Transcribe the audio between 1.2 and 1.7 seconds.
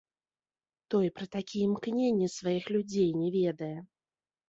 такія